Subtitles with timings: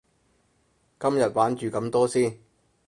[0.99, 2.39] 今日玩住咁多先